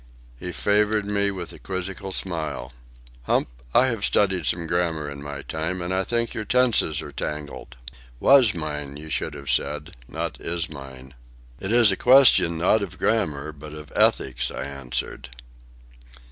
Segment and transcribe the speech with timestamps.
[0.35, 2.73] He favoured me with a quizzical smile.
[3.25, 7.11] "Hump, I have studied some grammar in my time, and I think your tenses are
[7.11, 7.75] tangled.
[8.19, 11.13] 'Was mine,' you should have said, not 'is mine.'"
[11.59, 15.29] "It is a question, not of grammar, but of ethics," I answered.